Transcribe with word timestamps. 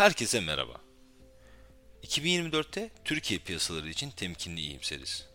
Herkese 0.00 0.40
merhaba. 0.40 0.80
2024'te 2.02 2.90
Türkiye 3.04 3.40
piyasaları 3.40 3.88
için 3.88 4.10
temkinli 4.10 4.60
iyimseriz. 4.60 5.26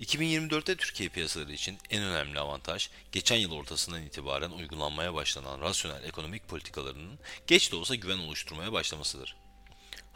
2024'te 0.00 0.76
Türkiye 0.76 1.08
piyasaları 1.08 1.52
için 1.52 1.78
en 1.90 2.02
önemli 2.02 2.40
avantaj, 2.40 2.90
geçen 3.12 3.36
yıl 3.36 3.52
ortasından 3.52 4.02
itibaren 4.02 4.50
uygulanmaya 4.50 5.14
başlanan 5.14 5.60
rasyonel 5.60 6.04
ekonomik 6.04 6.48
politikalarının 6.48 7.18
geç 7.46 7.72
de 7.72 7.76
olsa 7.76 7.94
güven 7.94 8.18
oluşturmaya 8.18 8.72
başlamasıdır. 8.72 9.36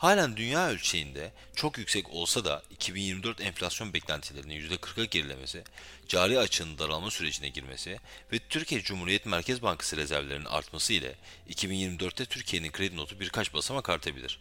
Halen 0.04 0.36
dünya 0.36 0.68
ölçeğinde 0.68 1.32
çok 1.56 1.78
yüksek 1.78 2.10
olsa 2.10 2.44
da 2.44 2.62
2024 2.70 3.40
enflasyon 3.40 3.94
beklentilerinin 3.94 4.68
%40'a 4.68 5.04
gerilemesi, 5.04 5.64
cari 6.08 6.38
açığın 6.38 6.78
daralma 6.78 7.10
sürecine 7.10 7.48
girmesi 7.48 7.98
ve 8.32 8.38
Türkiye 8.38 8.82
Cumhuriyet 8.82 9.26
Merkez 9.26 9.62
Bankası 9.62 9.96
rezervlerinin 9.96 10.44
artması 10.44 10.92
ile 10.92 11.14
2024'te 11.50 12.24
Türkiye'nin 12.24 12.70
kredi 12.70 12.96
notu 12.96 13.20
birkaç 13.20 13.54
basamak 13.54 13.90
artabilir. 13.90 14.40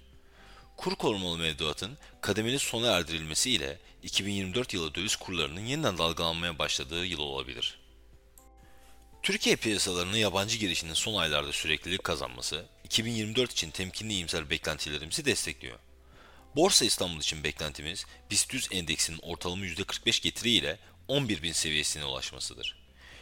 Kur 0.78 0.96
korumalı 0.96 1.38
mevduatın 1.38 1.98
kademeli 2.22 2.60
sona 2.60 2.88
erdirilmesi 2.88 3.52
ile 3.52 3.80
2024 4.04 4.74
yılı 4.74 4.96
döviz 4.96 5.16
kurlarının 5.16 5.66
yeniden 5.66 5.98
dalgalanmaya 5.98 6.60
başladığı 6.60 7.06
yıl 7.06 7.20
olabilir. 7.20 7.80
Türkiye 9.24 9.56
piyasalarına 9.56 10.18
yabancı 10.18 10.58
girişinin 10.58 10.94
son 10.94 11.14
aylarda 11.14 11.52
süreklilik 11.52 12.04
kazanması, 12.04 12.66
2024 12.94 13.52
için 13.52 13.72
temkinli 13.72 14.14
iyimser 14.14 14.50
beklentilerimizi 14.50 15.26
destekliyor. 15.26 15.80
Borsa 16.56 16.86
İstanbul 16.86 17.20
için 17.20 17.44
beklentimiz 17.44 18.06
BIST 18.32 18.54
100 18.54 18.68
endeksinin 18.72 19.20
ortalama 19.22 19.66
%45 19.66 20.24
getiri 20.24 20.50
ile 20.50 20.80
11.000 21.10 21.54
seviyesine 21.54 22.06
ulaşmasıdır. 22.06 22.78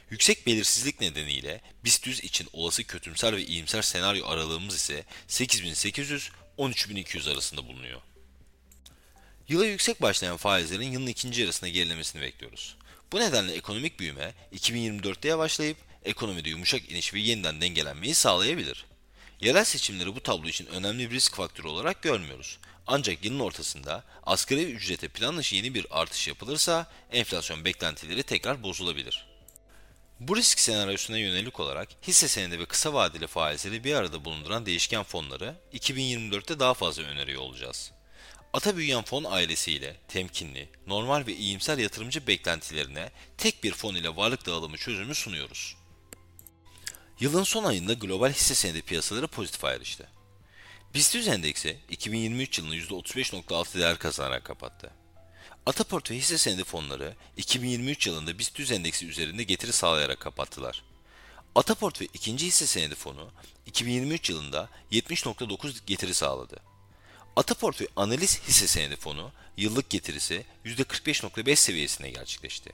Yüksek 0.10 0.48
belirsizlik 0.48 1.02
nedeniyle 1.02 1.62
BIST 1.84 2.08
100 2.08 2.24
için 2.24 2.48
olası 2.54 2.84
kötümser 2.84 3.38
ve 3.38 3.46
iyimser 3.46 3.82
senaryo 3.82 4.28
aralığımız 4.28 4.76
ise 4.76 5.06
8800-13200 5.28 7.32
arasında 7.32 7.68
bulunuyor. 7.68 8.02
Yıla 9.48 9.66
yüksek 9.66 10.02
başlayan 10.02 10.38
faizlerin 10.38 10.92
yılın 10.92 11.08
ikinci 11.08 11.42
yarısına 11.42 11.70
gerilemesini 11.70 12.22
bekliyoruz. 12.22 12.78
Bu 13.12 13.20
nedenle 13.20 13.54
ekonomik 13.54 14.00
büyüme 14.00 14.34
2024'te 14.54 15.28
yavaşlayıp 15.28 15.78
ekonomide 16.04 16.50
yumuşak 16.50 16.92
iniş 16.92 17.14
ve 17.14 17.20
yeniden 17.20 17.62
dengelenmeyi 17.62 18.16
sağlayabilir. 18.16 18.91
Yerel 19.42 19.64
seçimleri 19.64 20.16
bu 20.16 20.20
tablo 20.20 20.48
için 20.48 20.66
önemli 20.66 21.10
bir 21.10 21.16
risk 21.16 21.36
faktörü 21.36 21.68
olarak 21.68 22.02
görmüyoruz. 22.02 22.58
Ancak 22.88 23.26
yılın 23.26 23.40
ortasında 23.40 24.04
asgari 24.24 24.64
ücrete 24.64 25.08
plan 25.08 25.38
dışı 25.38 25.56
yeni 25.56 25.74
bir 25.74 25.88
artış 25.92 26.28
yapılırsa 26.28 26.88
enflasyon 27.12 27.66
beklentileri 27.66 28.24
tekrar 28.24 28.64
bozulabilir. 28.64 29.28
Bu 30.20 30.36
risk 30.36 30.60
senaryosuna 30.60 31.18
yönelik 31.18 31.60
olarak 31.60 31.90
hisse 32.08 32.28
senedi 32.28 32.60
ve 32.60 32.66
kısa 32.66 32.94
vadeli 32.94 33.28
faizleri 33.28 33.84
bir 33.84 33.96
arada 33.96 34.26
bulunduran 34.26 34.66
değişken 34.66 35.04
fonları 35.04 35.56
2024'te 35.74 36.60
daha 36.60 36.74
fazla 36.74 37.04
öneriyor 37.04 37.42
olacağız. 37.42 37.92
Ata 38.54 38.78
büyüyen 38.78 39.04
fon 39.04 39.24
ailesiyle 39.24 39.98
temkinli, 40.08 40.70
normal 40.88 41.28
ve 41.28 41.36
iyimser 41.36 41.78
yatırımcı 41.78 42.28
beklentilerine 42.28 43.12
tek 43.38 43.64
bir 43.64 43.74
fon 43.74 43.96
ile 43.96 44.16
varlık 44.16 44.46
dağılımı 44.46 44.78
çözümü 44.78 45.16
sunuyoruz. 45.16 45.76
Yılın 47.22 47.44
son 47.44 47.64
ayında 47.64 47.94
global 47.94 48.32
hisse 48.32 48.56
senedi 48.56 48.82
piyasaları 48.82 49.28
pozitif 49.28 49.66
ayrıştı. 49.66 50.08
BIST 50.94 51.16
100 51.16 51.28
endeksi 51.28 51.78
2023 51.90 52.60
yılını 52.60 52.76
%35.6 52.76 53.80
değer 53.80 53.98
kazanarak 53.98 54.46
kapattı. 54.46 54.92
Ata 55.66 55.84
portföy 55.84 56.18
hisse 56.18 56.38
senedi 56.38 56.64
fonları 56.64 57.16
2023 57.38 58.08
yılında 58.08 58.40
BIST 58.40 58.60
100 58.60 58.72
endeksi 58.72 59.08
üzerinde 59.08 59.44
getiri 59.44 59.74
sağlayarak 59.74 60.20
kapattılar. 60.20 60.84
Ata 61.56 61.76
portföy 61.76 62.08
ikinci 62.14 62.46
hisse 62.46 62.68
senedi 62.68 62.96
fonu 62.96 63.32
2023 63.66 64.30
yılında 64.30 64.70
70.9 64.92 65.86
getiri 65.86 66.14
sağladı. 66.14 66.60
Ata 67.36 67.54
portföy 67.54 67.88
analiz 67.96 68.42
hisse 68.48 68.68
senedi 68.68 68.96
fonu 68.96 69.32
yıllık 69.58 69.90
getirisi 69.90 70.46
%45.5 70.66 71.56
seviyesine 71.56 72.10
gerçekleşti. 72.10 72.72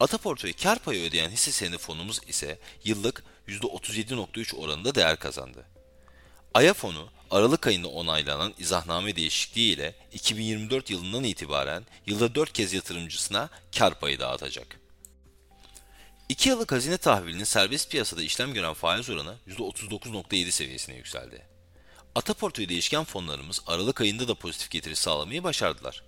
Ata 0.00 0.18
portföy 0.18 0.52
kar 0.52 0.78
payı 0.78 1.08
ödeyen 1.08 1.30
hisse 1.30 1.52
senedi 1.52 1.78
fonumuz 1.78 2.20
ise 2.28 2.58
yıllık 2.84 3.24
%37.3 3.48 4.56
oranında 4.56 4.94
değer 4.94 5.18
kazandı. 5.18 5.66
Aya 6.54 6.74
fonu 6.74 7.08
Aralık 7.30 7.66
ayında 7.66 7.88
onaylanan 7.88 8.54
izahname 8.58 9.16
değişikliği 9.16 9.72
ile 9.72 9.94
2024 10.12 10.90
yılından 10.90 11.24
itibaren 11.24 11.86
yılda 12.06 12.34
4 12.34 12.52
kez 12.52 12.72
yatırımcısına 12.72 13.48
kar 13.78 14.00
payı 14.00 14.18
dağıtacak. 14.18 14.80
2 16.28 16.48
yıllık 16.48 16.72
hazine 16.72 16.98
tahvilinin 16.98 17.44
serbest 17.44 17.90
piyasada 17.90 18.22
işlem 18.22 18.54
gören 18.54 18.74
faiz 18.74 19.10
oranı 19.10 19.36
%39.7 19.48 20.50
seviyesine 20.50 20.96
yükseldi. 20.96 21.46
Ata 22.14 22.34
portföy 22.34 22.68
değişken 22.68 23.04
fonlarımız 23.04 23.62
Aralık 23.66 24.00
ayında 24.00 24.28
da 24.28 24.34
pozitif 24.34 24.70
getiri 24.70 24.96
sağlamayı 24.96 25.44
başardılar. 25.44 26.02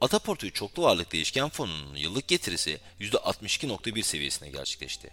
Ata 0.00 0.18
portföy 0.18 0.50
çoklu 0.50 0.82
varlık 0.82 1.12
değişken 1.12 1.48
fonunun 1.48 1.96
yıllık 1.96 2.28
getirisi 2.28 2.80
%62.1 3.00 4.02
seviyesine 4.02 4.50
gerçekleşti. 4.50 5.10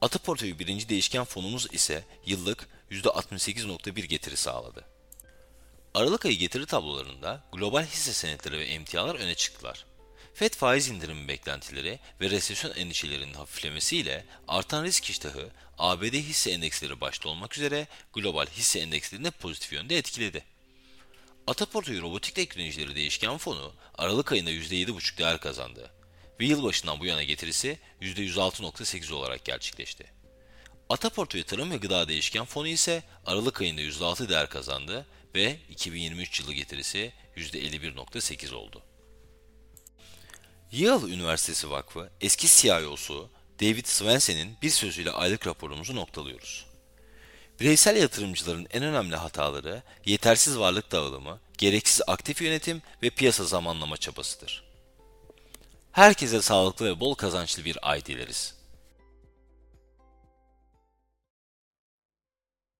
Ata 0.00 0.18
portföyü 0.18 0.58
birinci 0.58 0.88
değişken 0.88 1.24
fonumuz 1.24 1.66
ise 1.72 2.04
yıllık 2.26 2.68
%68.1 2.90 4.04
getiri 4.04 4.36
sağladı. 4.36 4.84
Aralık 5.94 6.26
ayı 6.26 6.38
getiri 6.38 6.66
tablolarında 6.66 7.44
global 7.52 7.84
hisse 7.84 8.12
senetleri 8.12 8.58
ve 8.58 8.64
emtialar 8.64 9.14
öne 9.14 9.34
çıktılar. 9.34 9.84
FED 10.34 10.52
faiz 10.52 10.88
indirimi 10.88 11.28
beklentileri 11.28 11.98
ve 12.20 12.30
resesyon 12.30 12.72
endişelerinin 12.72 13.34
hafiflemesiyle 13.34 14.26
artan 14.48 14.84
risk 14.84 15.10
iştahı 15.10 15.50
ABD 15.78 16.14
hisse 16.14 16.50
endeksleri 16.50 17.00
başta 17.00 17.28
olmak 17.28 17.58
üzere 17.58 17.86
global 18.12 18.46
hisse 18.46 18.78
endekslerini 18.80 19.30
pozitif 19.30 19.72
yönde 19.72 19.98
etkiledi. 19.98 20.44
Ataportföy 21.46 22.00
robotik 22.00 22.34
teknolojileri 22.34 22.96
değişken 22.96 23.36
fonu 23.36 23.72
Aralık 23.94 24.32
ayında 24.32 24.50
%7,5 24.50 25.18
değer 25.18 25.40
kazandı 25.40 25.90
ve 26.40 26.44
yılbaşından 26.44 27.00
bu 27.00 27.06
yana 27.06 27.22
getirisi 27.22 27.78
%106.8 28.00 29.12
olarak 29.12 29.44
gerçekleşti. 29.44 30.06
Ata 30.88 31.10
portföy 31.10 31.42
tarım 31.42 31.70
ve 31.70 31.76
gıda 31.76 32.08
değişken 32.08 32.44
fonu 32.44 32.68
ise 32.68 33.02
Aralık 33.26 33.60
ayında 33.60 33.80
%6 33.80 34.28
değer 34.28 34.48
kazandı 34.48 35.06
ve 35.34 35.56
2023 35.70 36.40
yılı 36.40 36.52
getirisi 36.52 37.12
%51.8 37.36 38.54
oldu. 38.54 38.82
Yale 40.72 41.14
Üniversitesi 41.14 41.70
Vakfı 41.70 42.10
eski 42.20 42.48
CIO'su 42.48 43.30
David 43.60 43.86
Swensen'in 43.86 44.56
bir 44.62 44.70
sözüyle 44.70 45.10
aylık 45.10 45.46
raporumuzu 45.46 45.96
noktalıyoruz. 45.96 46.73
Bireysel 47.60 47.96
yatırımcıların 47.96 48.66
en 48.70 48.82
önemli 48.82 49.16
hataları 49.16 49.82
yetersiz 50.04 50.58
varlık 50.58 50.92
dağılımı, 50.92 51.38
gereksiz 51.58 52.02
aktif 52.06 52.42
yönetim 52.42 52.82
ve 53.02 53.10
piyasa 53.10 53.44
zamanlama 53.44 53.96
çabasıdır. 53.96 54.64
Herkese 55.92 56.42
sağlıklı 56.42 56.86
ve 56.86 57.00
bol 57.00 57.14
kazançlı 57.14 57.64
bir 57.64 57.90
ay 57.90 58.04
dileriz. 58.04 58.54